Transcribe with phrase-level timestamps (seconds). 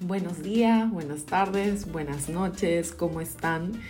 [0.00, 3.80] Buenos días, buenas tardes, buenas noches, ¿cómo están?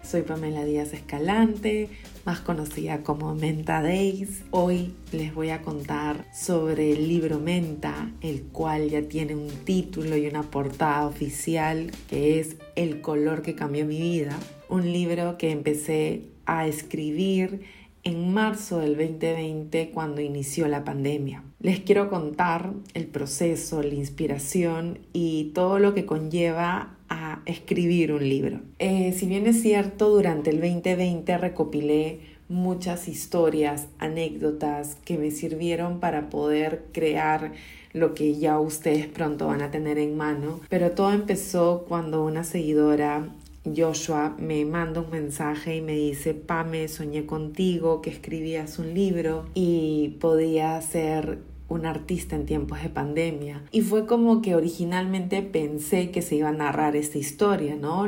[0.00, 1.88] Soy Pamela Díaz Escalante,
[2.24, 4.44] más conocida como Menta Days.
[4.52, 10.16] Hoy les voy a contar sobre el libro Menta, el cual ya tiene un título
[10.16, 14.38] y una portada oficial que es El color que cambió mi vida.
[14.68, 17.62] Un libro que empecé a escribir
[18.04, 21.42] en marzo del 2020 cuando inició la pandemia.
[21.58, 28.28] Les quiero contar el proceso, la inspiración y todo lo que conlleva a escribir un
[28.28, 28.60] libro.
[28.78, 35.98] Eh, si bien es cierto, durante el 2020 recopilé muchas historias, anécdotas que me sirvieron
[35.98, 37.52] para poder crear
[37.92, 42.44] lo que ya ustedes pronto van a tener en mano, pero todo empezó cuando una
[42.44, 43.28] seguidora
[43.74, 49.46] Joshua me manda un mensaje y me dice, Pame, soñé contigo, que escribías un libro
[49.54, 53.62] y podía ser un artista en tiempos de pandemia.
[53.72, 58.06] Y fue como que originalmente pensé que se iba a narrar esta historia, ¿no?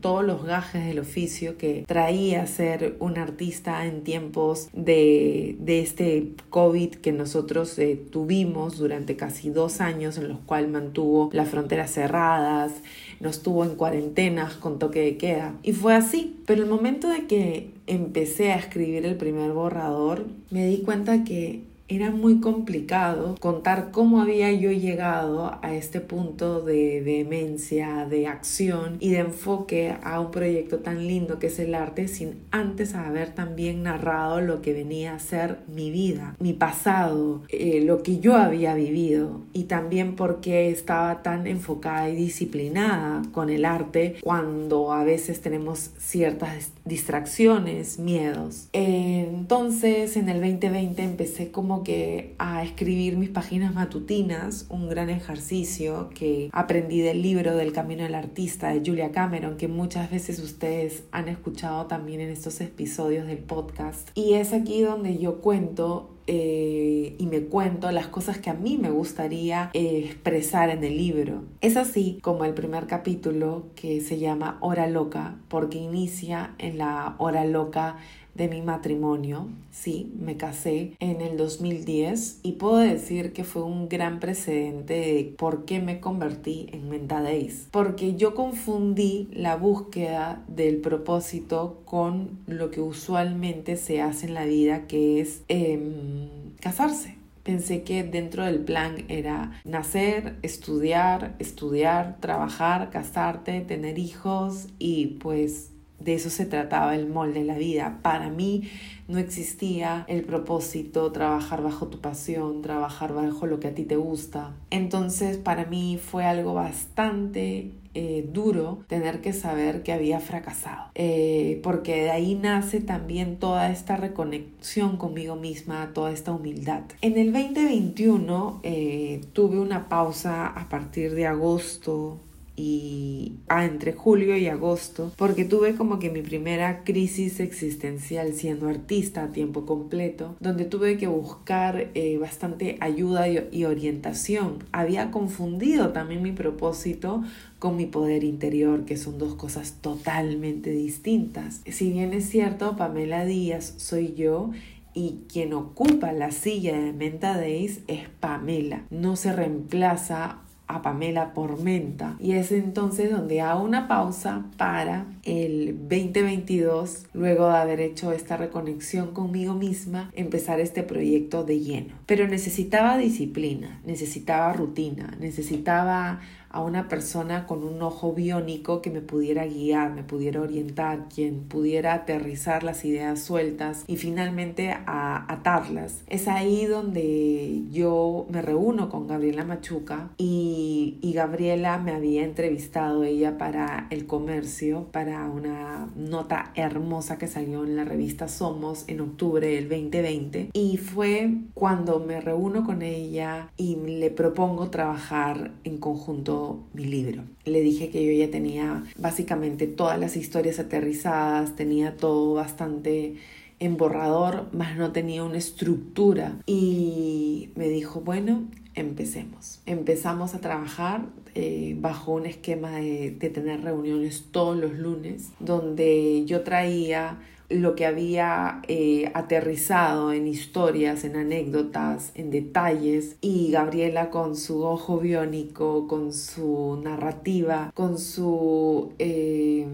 [0.00, 6.90] todos los gajes del oficio que traía ser un artista en tiempos de, este COVID
[6.96, 12.72] que nosotros eh, tuvimos durante casi dos años, en los cuales mantuvo las fronteras cerradas,
[13.20, 15.54] nos tuvo en cuarentenas con toque de queda.
[15.62, 16.38] Y fue así.
[16.46, 21.62] Pero el momento de que empecé a escribir el primer borrador, me di cuenta que
[21.96, 28.96] era muy complicado contar cómo había yo llegado a este punto de demencia, de acción
[29.00, 33.34] y de enfoque a un proyecto tan lindo que es el arte sin antes haber
[33.34, 38.36] también narrado lo que venía a ser mi vida, mi pasado, eh, lo que yo
[38.36, 45.04] había vivido y también porque estaba tan enfocada y disciplinada con el arte cuando a
[45.04, 48.68] veces tenemos ciertas distracciones, miedos.
[48.72, 56.10] entonces en el 2020 empecé como que a escribir mis páginas matutinas, un gran ejercicio
[56.14, 61.04] que aprendí del libro del Camino del Artista de Julia Cameron, que muchas veces ustedes
[61.12, 64.10] han escuchado también en estos episodios del podcast.
[64.14, 68.78] Y es aquí donde yo cuento eh, y me cuento las cosas que a mí
[68.78, 71.42] me gustaría eh, expresar en el libro.
[71.60, 77.16] Es así como el primer capítulo que se llama Hora Loca, porque inicia en la
[77.18, 77.96] hora loca
[78.34, 79.48] de mi matrimonio.
[79.70, 85.34] Sí, me casé en el 2010 y puedo decir que fue un gran precedente de
[85.36, 87.68] por qué me convertí en Days.
[87.70, 94.44] Porque yo confundí la búsqueda del propósito con lo que usualmente se hace en la
[94.44, 96.28] vida, que es em,
[96.60, 97.16] casarse.
[97.42, 105.71] Pensé que dentro del plan era nacer, estudiar, estudiar, trabajar, casarte, tener hijos y pues
[106.04, 107.98] de eso se trataba el molde de la vida.
[108.02, 108.70] Para mí
[109.08, 113.96] no existía el propósito trabajar bajo tu pasión, trabajar bajo lo que a ti te
[113.96, 114.54] gusta.
[114.70, 121.60] Entonces para mí fue algo bastante eh, duro tener que saber que había fracasado, eh,
[121.62, 126.84] porque de ahí nace también toda esta reconexión conmigo misma, toda esta humildad.
[127.02, 132.18] En el 2021 eh, tuve una pausa a partir de agosto
[132.54, 138.68] y ah, entre julio y agosto porque tuve como que mi primera crisis existencial siendo
[138.68, 145.90] artista a tiempo completo donde tuve que buscar eh, bastante ayuda y, orientación había confundido
[145.90, 147.22] también mi propósito
[147.58, 153.24] con mi poder interior que son dos cosas totalmente distintas si bien es cierto Pamela
[153.24, 154.50] Díaz soy yo
[154.94, 158.84] y quien ocupa la silla de Menta Days es Pamela.
[158.90, 162.16] No se reemplaza a Pamela por Menta.
[162.18, 168.36] Y es entonces donde hago una pausa para el 2022, luego de haber hecho esta
[168.36, 171.94] reconexión conmigo misma, empezar este proyecto de lleno.
[172.06, 176.20] Pero necesitaba disciplina, necesitaba rutina, necesitaba
[176.52, 181.44] a una persona con un ojo biónico que me pudiera guiar, me pudiera orientar, quien
[181.44, 186.02] pudiera aterrizar las ideas sueltas y finalmente atarlas.
[186.08, 193.04] Es ahí donde yo me reúno con Gabriela Machuca y, y Gabriela me había entrevistado
[193.04, 199.00] ella para el comercio, para una nota hermosa que salió en la revista Somos en
[199.00, 205.78] octubre del 2020 y fue cuando me reúno con ella y le propongo trabajar en
[205.78, 206.41] conjunto
[206.72, 207.22] mi libro.
[207.44, 213.16] Le dije que yo ya tenía básicamente todas las historias aterrizadas, tenía todo bastante
[213.58, 216.36] en borrador, más no tenía una estructura.
[216.46, 218.44] Y me dijo, bueno,
[218.74, 219.60] empecemos.
[219.66, 226.24] Empezamos a trabajar eh, bajo un esquema de, de tener reuniones todos los lunes, donde
[226.26, 227.18] yo traía
[227.52, 234.64] lo que había eh, aterrizado en historias, en anécdotas, en detalles, y Gabriela con su
[234.64, 239.66] ojo biónico, con su narrativa, con su eh,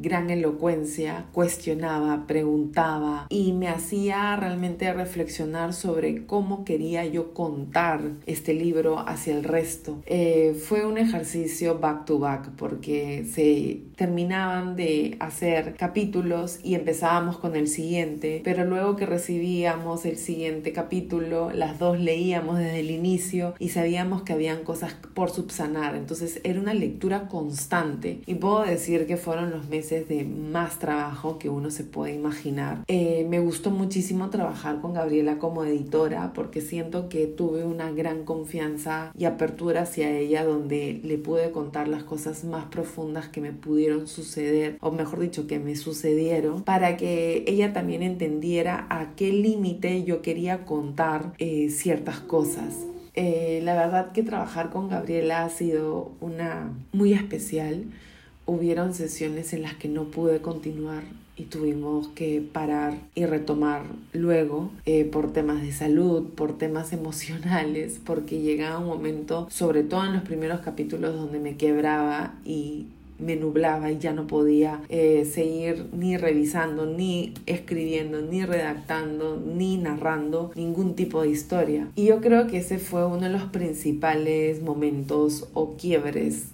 [0.00, 8.54] gran elocuencia, cuestionaba, preguntaba y me hacía realmente reflexionar sobre cómo quería yo contar este
[8.54, 10.02] libro hacia el resto.
[10.06, 17.23] Eh, fue un ejercicio back to back porque se terminaban de hacer capítulos y empezábamos
[17.32, 22.90] con el siguiente, pero luego que recibíamos el siguiente capítulo, las dos leíamos desde el
[22.90, 28.62] inicio y sabíamos que habían cosas por subsanar, entonces era una lectura constante y puedo
[28.62, 32.84] decir que fueron los meses de más trabajo que uno se puede imaginar.
[32.88, 38.24] Eh, me gustó muchísimo trabajar con Gabriela como editora porque siento que tuve una gran
[38.24, 43.52] confianza y apertura hacia ella donde le pude contar las cosas más profundas que me
[43.52, 49.32] pudieron suceder o mejor dicho que me sucedieron para que ella también entendiera a qué
[49.32, 52.86] límite yo quería contar eh, ciertas cosas.
[53.14, 57.84] Eh, la verdad que trabajar con Gabriela ha sido una muy especial.
[58.46, 61.04] Hubieron sesiones en las que no pude continuar
[61.36, 68.00] y tuvimos que parar y retomar luego eh, por temas de salud, por temas emocionales,
[68.04, 72.86] porque llegaba un momento, sobre todo en los primeros capítulos, donde me quebraba y
[73.18, 79.76] me nublaba y ya no podía eh, seguir ni revisando, ni escribiendo, ni redactando, ni
[79.76, 81.88] narrando ningún tipo de historia.
[81.94, 86.48] Y yo creo que ese fue uno de los principales momentos o quiebres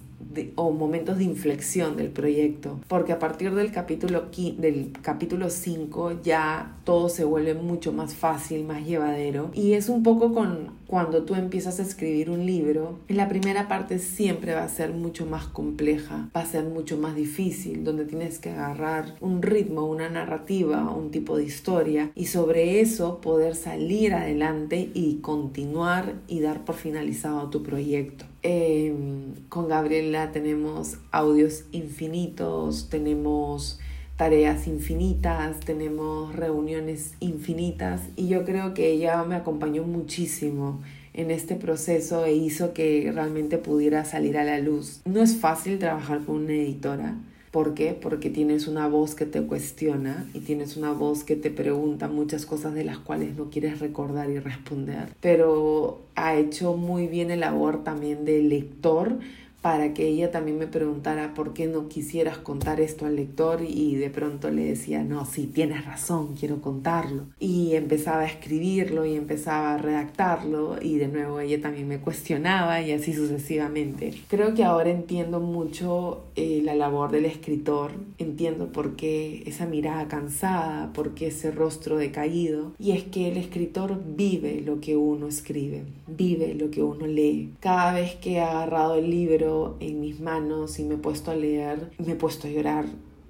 [0.55, 6.77] o momentos de inflexión del proyecto, porque a partir del capítulo, del capítulo 5 ya
[6.83, 11.35] todo se vuelve mucho más fácil, más llevadero, y es un poco con cuando tú
[11.35, 16.29] empiezas a escribir un libro, la primera parte siempre va a ser mucho más compleja,
[16.35, 21.09] va a ser mucho más difícil, donde tienes que agarrar un ritmo, una narrativa, un
[21.09, 27.49] tipo de historia, y sobre eso poder salir adelante y continuar y dar por finalizado
[27.49, 28.25] tu proyecto.
[28.41, 33.79] Em, con Gabriela tenemos audios infinitos, tenemos
[34.21, 40.79] tareas infinitas, tenemos reuniones infinitas y yo creo que ella me acompañó muchísimo
[41.15, 45.01] en este proceso e hizo que realmente pudiera salir a la luz.
[45.05, 47.15] No es fácil trabajar con una editora,
[47.51, 47.97] ¿Por qué?
[48.01, 52.45] Porque tienes una voz que te cuestiona y tienes una voz que te pregunta muchas
[52.45, 55.09] cosas de las cuales no quieres recordar y responder.
[55.19, 59.19] Pero ha hecho muy bien el labor también de lector
[59.61, 63.95] para que ella también me preguntara por qué no quisieras contar esto al lector y
[63.95, 67.25] de pronto le decía, no, sí, tienes razón, quiero contarlo.
[67.39, 72.81] Y empezaba a escribirlo y empezaba a redactarlo y de nuevo ella también me cuestionaba
[72.81, 74.13] y así sucesivamente.
[74.27, 80.07] Creo que ahora entiendo mucho eh, la labor del escritor, entiendo por qué esa mirada
[80.07, 85.27] cansada, por qué ese rostro decaído y es que el escritor vive lo que uno
[85.27, 87.53] escribe, vive lo que uno lee.
[87.59, 91.35] Cada vez que ha agarrado el libro, en mis manos y me he puesto a
[91.35, 92.85] leer, me he puesto a llorar,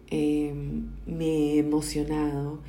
[0.10, 2.60] em, me he emocionado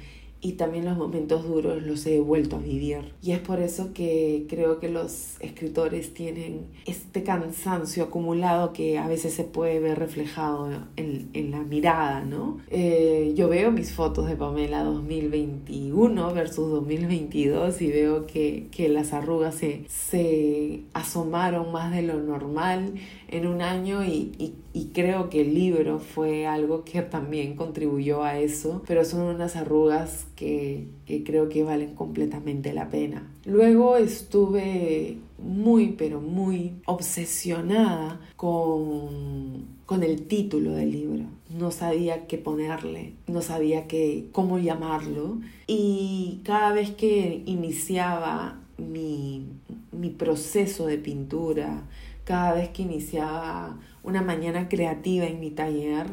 [0.43, 3.15] y también los momentos duros los he vuelto a vivir.
[3.23, 9.07] Y es por eso que creo que los escritores tienen este cansancio acumulado que a
[9.07, 12.59] veces se puede ver reflejado en, en la mirada, ¿no?
[12.71, 19.13] Eh, yo veo mis fotos de Pamela 2021 versus 2022 y veo que, que las
[19.13, 22.95] arrugas se, se asomaron más de lo normal
[23.29, 28.23] en un año y, y, y creo que el libro fue algo que también contribuyó
[28.23, 33.31] a eso, pero son unas arrugas que, que creo que valen completamente la pena.
[33.45, 41.25] Luego estuve muy, pero muy obsesionada con, con el título del libro.
[41.51, 45.39] No sabía qué ponerle, no sabía qué, cómo llamarlo.
[45.67, 49.47] Y cada vez que iniciaba mi,
[49.91, 51.83] mi proceso de pintura,
[52.25, 56.07] cada vez que iniciaba una mañana creativa en mi taller,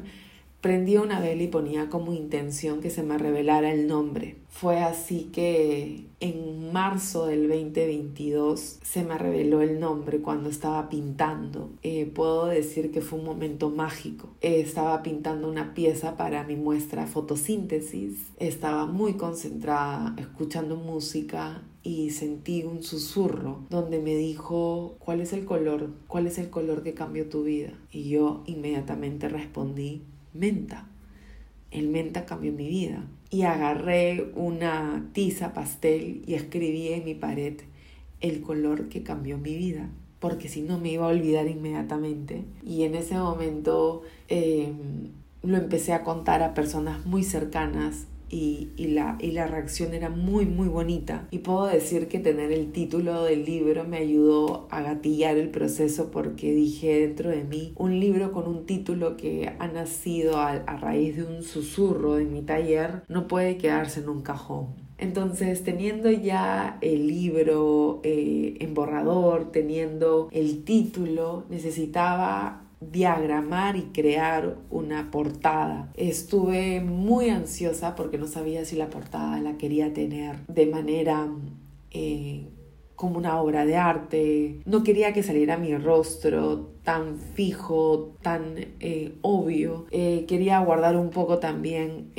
[0.61, 4.35] prendía una vela y ponía como intención que se me revelara el nombre.
[4.49, 11.69] Fue así que en marzo del 2022 se me reveló el nombre cuando estaba pintando.
[11.81, 14.29] Eh, puedo decir que fue un momento mágico.
[14.41, 18.27] Eh, estaba pintando una pieza para mi muestra fotosíntesis.
[18.37, 25.45] Estaba muy concentrada, escuchando música y sentí un susurro donde me dijo, ¿cuál es el
[25.45, 25.91] color?
[26.07, 27.73] ¿Cuál es el color que cambió tu vida?
[27.91, 30.01] Y yo inmediatamente respondí,
[30.33, 30.87] menta.
[31.71, 33.05] El menta cambió mi vida.
[33.29, 37.61] Y agarré una tiza pastel y escribí en mi pared
[38.21, 39.89] el color que cambió mi vida.
[40.19, 42.43] Porque si no me iba a olvidar inmediatamente.
[42.65, 45.11] Y en ese momento em,
[45.43, 50.45] lo empecé a contar a personas muy cercanas y, la, y la reacción era muy
[50.45, 51.27] muy bonita.
[51.31, 56.11] Y puedo decir que tener el título del libro me ayudó a gatillar el proceso
[56.11, 60.77] porque dije dentro de mí un libro con un título que ha nacido a, a
[60.77, 64.89] raíz de un susurro en mi taller no puede quedarse en un cajón.
[64.97, 74.57] Entonces, teniendo ya el libro eh, en borrador, teniendo el título, necesitaba diagramar y crear
[74.69, 75.91] una portada.
[75.95, 81.27] Estuve muy ansiosa porque no sabía si la portada la quería tener de manera
[81.91, 82.47] eh,
[82.95, 84.61] como una obra de arte.
[84.65, 89.85] No quería que saliera mi rostro tan fijo, tan eh, obvio.
[89.89, 92.11] quería guardar un poco también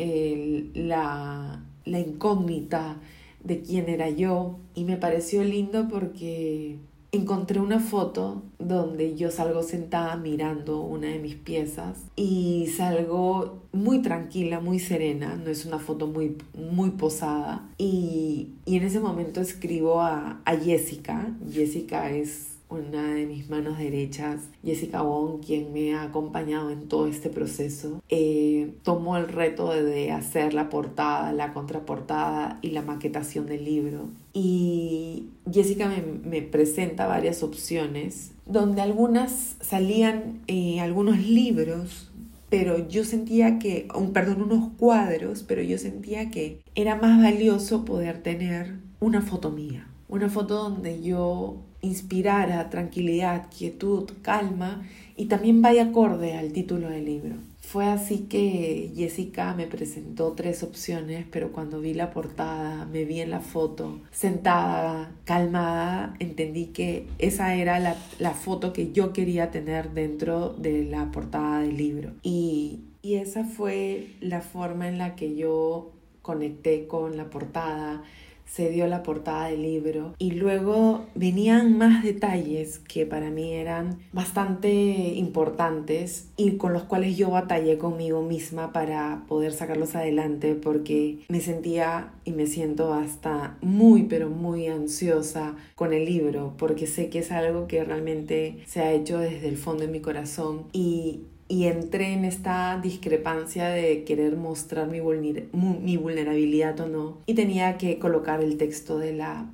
[0.75, 3.01] la la incógnita
[3.43, 6.79] de quién era yo y me pareció lindo porque
[7.13, 14.03] encontré una foto donde yo salgo sentada mirando una de mis piezas y salgo muy
[14.03, 17.69] tranquila, muy serena, no es una foto muy, muy posada.
[17.79, 24.43] Y, en ese momento escribo a, a Jessica, Jessica es una de mis manos derechas,
[24.65, 30.13] Jessica Wong, quien me ha acompañado en todo este proceso, eh, tomó el reto de
[30.13, 34.09] hacer la portada, la contraportada y la maquetación del libro.
[34.33, 35.93] Y Jessica
[36.25, 42.07] me, presenta varias opciones, donde algunas salían eh, algunos libros
[42.51, 48.25] pero yo sentía que, perdón, unos cuadros, pero yo sentía que era más valioso poder
[48.25, 54.83] tener una foto mía, una foto donde yo inspirara tranquilidad, quietud, calma
[55.17, 57.37] y también vaya acorde al título del libro.
[57.61, 63.21] Fue así que Jessica me presentó tres opciones, pero cuando vi la portada, me vi
[63.21, 69.53] en la foto, sentada, calmada, entendí que esa era la, la foto que yo quería
[69.53, 72.11] tener dentro de la portada del libro.
[72.25, 78.03] Y, y esa fue la forma en la que yo conecté con la portada,
[78.51, 80.15] se dio la portada del libro.
[80.19, 87.17] Y luego venían más detalles que para mí eran bastante importantes y con los cuales
[87.17, 93.57] yo batallé conmigo misma para poder sacarlos adelante porque me sentía y me siento hasta
[93.61, 98.81] muy pero muy ansiosa con el libro porque sé que es algo que realmente se
[98.81, 104.05] ha hecho desde el fondo de mi corazón y y entré en esta discrepancia de
[104.05, 109.51] querer mostrar mi, vulnerabilidad o no y tenía que colocar el texto de la,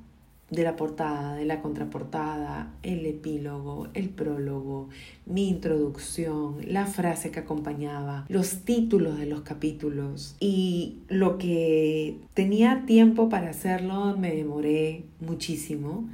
[0.51, 4.89] de la portada, de la contraportada, el epílogo, el prólogo,
[5.25, 10.35] mi introducción, la frase que acompañaba, los títulos de los capítulos.
[10.39, 16.07] Y lo que tenía tiempo para hacerlo me demoré muchísimo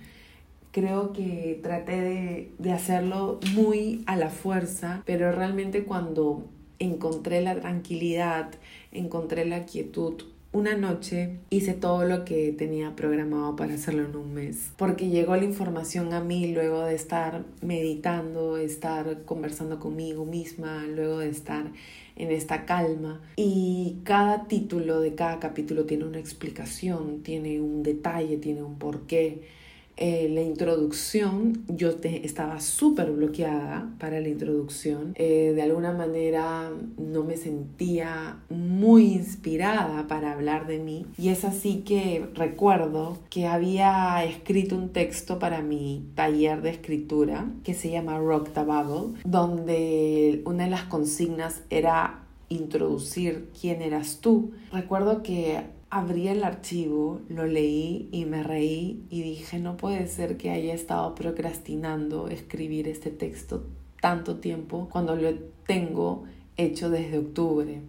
[0.74, 6.46] creo que traté de, hacerlo muy a la fuerza, pero realmente cuando
[6.80, 8.50] encontré la tranquilidad,
[8.92, 14.34] encontré la quietud, una noche hice todo lo que tenía programado para hacerlo en un
[14.34, 20.86] mes, porque llegó la información a mí luego de estar meditando, estar conversando conmigo misma,
[20.88, 21.72] luego de estar
[22.16, 23.22] en esta calma.
[23.36, 29.63] Y cada título de cada capítulo tiene una explicación, tiene un detalle, tiene un porqué.
[29.96, 35.14] Eh, la introducción, yo te, estaba súper bloqueada para la introducción.
[35.16, 41.06] Eh, de alguna manera no me sentía muy inspirada para hablar de mí.
[41.18, 47.52] Y es así que recuerdo que había escrito un texto para mi taller de escritura
[47.64, 54.20] que se llama Rock the Bubble, donde una de las consignas era introducir quién eras
[54.22, 54.52] tú.
[54.72, 55.62] Recuerdo que
[55.94, 60.74] abrí el archivo, lo leí y me reí y dije, no puede ser que haya
[60.74, 63.68] estado procrastinando escribir este texto
[64.02, 65.36] tanto tiempo cuando lo
[65.68, 66.24] tengo
[66.58, 67.82] hecho desde octubre.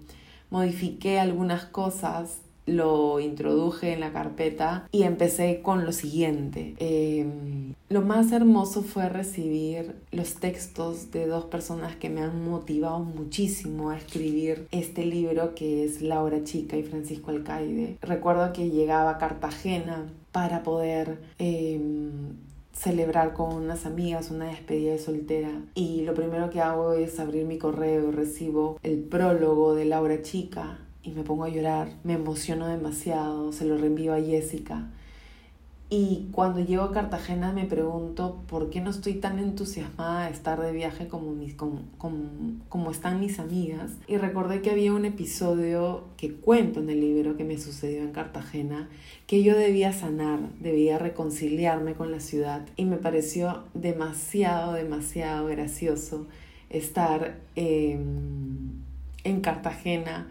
[0.50, 6.75] Modifiqué algunas cosas lo introduje en la carpeta y empecé con lo siguiente.
[6.78, 13.00] Em, lo más hermoso fue recibir los textos de dos personas que me han motivado
[13.00, 17.99] muchísimo a escribir este libro que es Laura Chica y Francisco Alcaide.
[18.00, 22.37] Recuerdo que llegaba a Cartagena para poder em,
[22.73, 27.44] celebrar con unas amigas una despedida de soltera y lo primero que hago es abrir
[27.47, 32.14] mi correo y recibo el prólogo de Laura Chica y me pongo a llorar, me
[32.14, 34.88] emociono demasiado, se lo reenvío a Jessica.
[35.90, 40.61] Y cuando llego a Cartagena me pregunto por qué no estoy tan entusiasmada de estar
[40.61, 43.92] de viaje como, mis, como, están mis amigas.
[44.08, 48.12] Y recordé que había un episodio que cuento en el libro que me sucedió en
[48.12, 48.88] Cartagena,
[49.26, 52.66] que yo debía sanar, debía reconciliarme con la ciudad.
[52.76, 56.26] Y me pareció demasiado, demasiado gracioso
[56.70, 58.73] estar em,
[59.23, 60.28] en Cartagena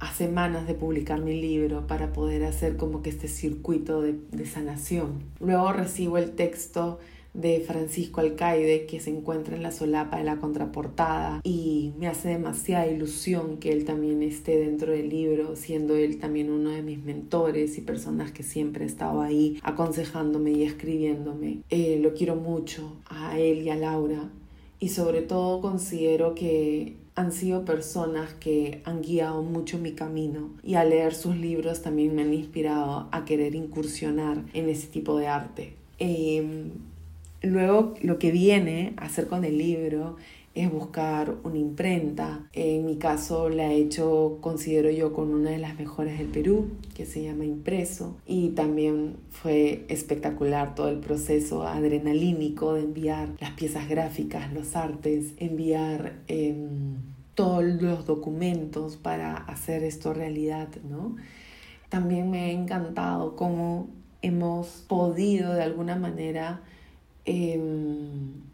[0.00, 4.46] a semanas de publicar mi libro para poder hacer como que este circuito de, de
[4.46, 5.22] sanación.
[5.38, 6.98] Luego recibo el texto
[7.34, 12.30] de Francisco Alcaide que se encuentra en la solapa de la contraportada y me hace
[12.30, 17.02] demasiada ilusión que él también esté dentro del libro, siendo él también uno de mis
[17.02, 21.60] mentores y personas que siempre ha estado ahí aconsejándome y escribiéndome.
[21.70, 24.30] Eh, lo quiero mucho a él y a Laura
[24.80, 30.74] y sobre todo considero que han sido personas que han guiado mucho mi camino y
[30.74, 35.26] al leer sus libros también me han inspirado a querer incursionar en ese tipo de
[35.26, 35.74] arte.
[35.98, 36.70] Em,
[37.42, 40.16] Luego lo que viene a hacer con el libro
[40.60, 42.48] es buscar una imprenta.
[42.52, 46.70] En mi caso la he hecho, considero yo, con una de las mejores del Perú,
[46.94, 48.16] que se llama Impreso.
[48.26, 55.32] Y también fue espectacular todo el proceso adrenalínico de enviar las piezas gráficas, los artes,
[55.38, 56.96] enviar em,
[57.34, 61.16] todos los documentos para hacer esto realidad, ¿no?
[61.88, 63.88] También me ha encantado cómo
[64.22, 66.62] hemos podido de alguna manera
[67.24, 68.49] Em,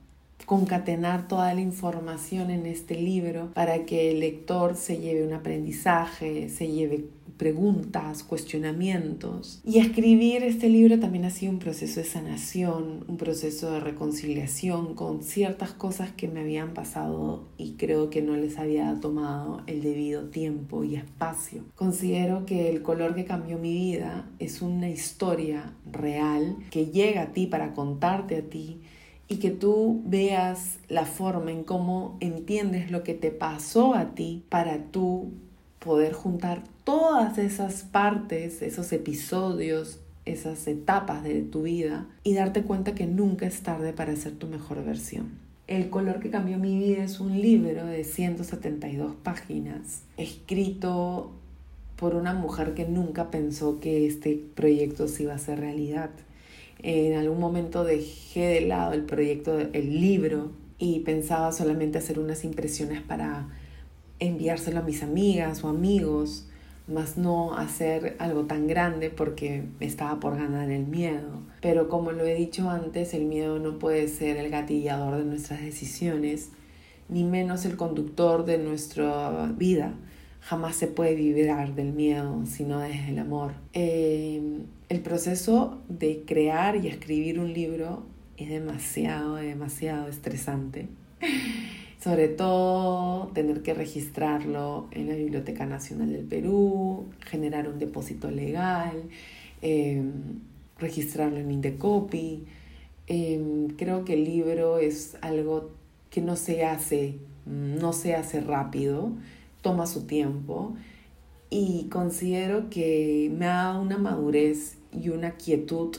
[0.47, 6.49] concatenar toda la información en este libro para que el lector se lleve un aprendizaje,
[6.49, 7.05] se lleve
[7.37, 9.61] preguntas, cuestionamientos.
[9.65, 14.95] Y escribir este libro también ha sido un proceso de sanación, un proceso de reconciliación
[14.95, 19.83] con ciertas cosas que me habían pasado y creo que no les había tomado el
[19.83, 21.62] debido tiempo y espacio.
[21.75, 27.33] Considero que el color que cambió mi vida es una historia real que llega a
[27.33, 28.81] ti para contarte a ti
[29.28, 34.45] y que tú veas la forma en cómo entiendes lo que te pasó a ti
[34.49, 35.33] para tú
[35.78, 42.95] poder juntar todas esas partes, esos episodios, esas etapas de tu vida y darte cuenta
[42.95, 45.30] que nunca es tarde para hacer tu mejor versión.
[45.66, 51.33] El color que cambió mi vida es un libro de 172 páginas, escrito
[51.97, 56.11] por una mujer que nunca pensó que este proyecto se iba a hacer realidad.
[56.88, 62.45] En algún momento dejé de lado el proyecto, el libro, y pensaba solamente hacer unas
[62.45, 63.49] impresiones para
[64.21, 66.47] enviárselo a mis amigas o amigos,
[66.87, 71.42] más no hacer algo tan grande porque estaba por ganar el miedo.
[71.61, 75.62] Pero como lo he dicho antes, el miedo no puede ser el gatillador de nuestras
[75.62, 76.51] decisiones,
[77.09, 79.92] ni menos el conductor de nuestra vida.
[80.46, 83.54] Jamás se puede vibrar del miedo, sino desde el amor.
[83.72, 84.40] Eh,
[84.88, 88.04] el proceso de crear y escribir un libro
[88.37, 90.87] es demasiado, demasiado estresante.
[92.00, 99.02] Sobre todo tener que registrarlo en la Biblioteca Nacional del Perú, generar un depósito legal,
[99.62, 100.12] em,
[100.78, 102.44] registrarlo en Indecopy.
[103.09, 105.72] Em, creo que el libro es algo
[106.09, 109.11] que no se hace, no se hace rápido,
[109.66, 110.76] toma su tiempo
[111.50, 115.96] y considero que me da una madurez y una quietud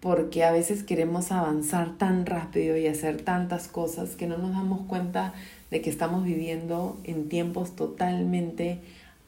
[0.00, 4.86] porque a veces queremos avanzar tan rápido y hacer tantas cosas que no nos damos
[4.88, 5.34] cuenta
[5.70, 8.80] de que estamos viviendo en tiempos totalmente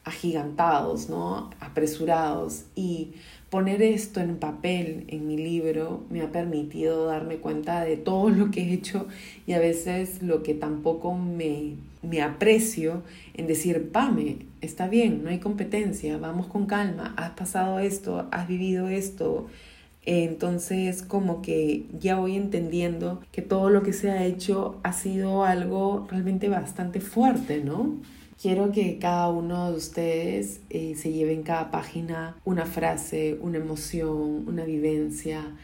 [0.03, 1.49] agigantados, ¿no?
[1.61, 3.13] apresurados y
[3.49, 8.51] poner esto en papel en mi libro me ha permitido darme cuenta de todo lo
[8.51, 9.07] que he hecho
[9.47, 13.01] y a veces lo que tampoco me, me aprecio
[13.33, 18.47] en decir, Pame, está bien, no hay competencia, vamos con calma, has pasado esto, has
[18.47, 19.47] vivido esto,
[20.05, 25.43] entonces como que ya voy entendiendo que todo lo que se ha hecho ha sido
[25.43, 27.97] algo realmente bastante fuerte, ¿no?
[28.41, 33.57] Quiero que cada uno de ustedes eh, se lleve en cada página una frase, una
[33.57, 35.57] emoción, una vivencia,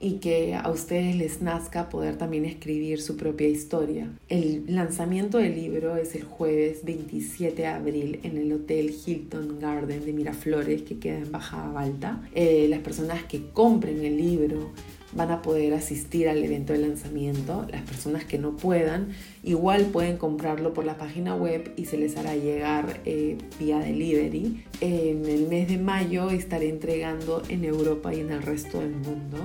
[0.00, 4.10] y que a ustedes les nazca poder también escribir su propia historia.
[4.30, 10.04] El lanzamiento del libro es el jueves 27 de abril en el Hotel Hilton Garden
[10.04, 12.22] de Miraflores que queda en Baja Balta.
[12.34, 14.72] Eh, las personas que compren el libro
[15.14, 17.66] van a poder asistir al evento de lanzamiento.
[17.70, 19.08] Las personas que no puedan,
[19.42, 24.64] igual pueden comprarlo por la página web y se les hará llegar eh, vía delivery.
[24.80, 29.38] En el mes de mayo estaré entregando en Europa y en el resto del mundo.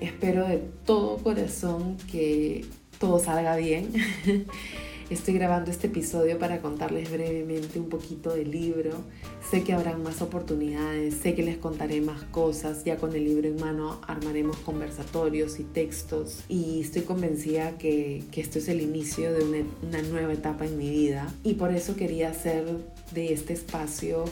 [0.00, 2.64] Espero de todo corazón que
[2.98, 3.90] todo salga bien.
[5.10, 8.92] Estoy grabando este episodio para contarles brevemente un poquito del libro.
[9.50, 12.84] Sé que habrán más oportunidades, sé que les contaré más cosas.
[12.84, 16.44] Ya con el libro en mano armaremos conversatorios y textos.
[16.48, 20.78] Y estoy convencida que, que esto es el inicio de una, una nueva etapa en
[20.78, 21.30] mi vida.
[21.42, 22.64] Y por eso quería hacer
[23.12, 24.24] de este espacio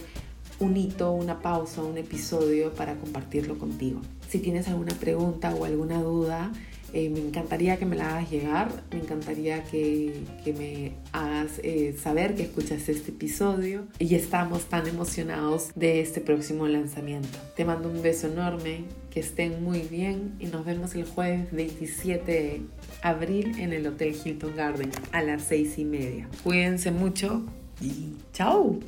[0.59, 4.01] un hito, una pausa, un episodio para compartirlo contigo.
[4.31, 6.51] Si tienes alguna pregunta o alguna duda,
[6.93, 11.97] Eh, me encantaría que me la hagas llegar, me encantaría que, que me hagas eh,
[12.01, 17.39] saber que escuchas este episodio y estamos tan emocionados de este próximo lanzamiento.
[17.57, 22.33] Te mando un beso enorme, que estén muy bien y nos vemos el jueves 27
[22.33, 22.61] de
[23.03, 26.29] abril en el Hotel Hilton Garden a las seis y media.
[26.43, 27.45] Cuídense mucho
[27.81, 28.81] y chao.